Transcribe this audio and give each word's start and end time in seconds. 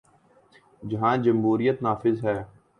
جہاں 0.89 1.15
جمہوریت 1.23 1.77
نافذ 1.83 2.17
ہے۔ 2.25 2.37